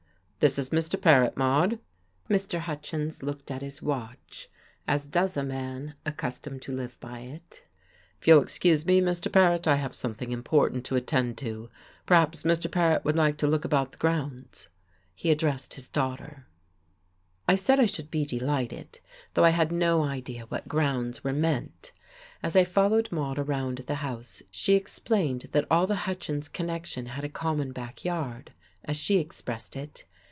"This 0.43 0.57
is 0.57 0.71
Mr. 0.71 0.99
Paret, 0.99 1.37
Maude." 1.37 1.77
Mr. 2.27 2.57
Hutchins 2.61 3.21
looked 3.21 3.51
at 3.51 3.61
his 3.61 3.79
watch 3.79 4.49
as 4.87 5.05
does 5.05 5.37
a 5.37 5.43
man 5.43 5.93
accustomed 6.03 6.63
to 6.63 6.71
live 6.73 6.99
by 6.99 7.19
it. 7.19 7.63
"If 8.19 8.27
you'll 8.27 8.41
excuse 8.41 8.83
me, 8.83 9.01
Mr. 9.01 9.31
Paret, 9.31 9.67
I 9.67 9.75
have 9.75 9.93
something 9.93 10.31
important 10.31 10.83
to 10.85 10.95
attend 10.95 11.37
to. 11.37 11.69
Perhaps 12.07 12.41
Mr. 12.41 12.71
Paret 12.71 13.05
would 13.05 13.15
like 13.15 13.37
to 13.37 13.45
look 13.45 13.65
about 13.65 13.91
the 13.91 13.99
grounds?" 13.99 14.67
He 15.13 15.29
addressed 15.29 15.75
his 15.75 15.87
daughter. 15.87 16.47
I 17.47 17.53
said 17.53 17.79
I 17.79 17.85
should 17.85 18.09
be 18.09 18.25
delighted, 18.25 18.99
though 19.35 19.45
I 19.45 19.51
had 19.51 19.71
no 19.71 20.01
idea 20.03 20.47
what 20.47 20.67
grounds 20.67 21.23
were 21.23 21.33
meant. 21.33 21.91
As 22.41 22.55
I 22.55 22.63
followed 22.63 23.11
Maude 23.11 23.37
around 23.37 23.83
the 23.85 23.93
house 24.01 24.41
she 24.49 24.73
explained 24.73 25.49
that 25.51 25.67
all 25.69 25.85
the 25.85 25.93
Hutchins 26.09 26.49
connection 26.49 27.05
had 27.05 27.23
a 27.23 27.29
common 27.29 27.71
back 27.73 28.03
yard, 28.03 28.53
as 28.83 28.97
she 28.97 29.19
expressed 29.19 29.75
it. 29.75 30.03